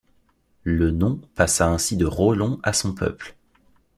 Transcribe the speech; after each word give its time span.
Le 0.63 0.89
nom 0.89 1.21
passa 1.35 1.67
ainsi 1.69 1.95
de 1.95 2.07
Rollon 2.07 2.59
à 2.63 2.73
son 2.73 2.95
peuple. 2.95 3.35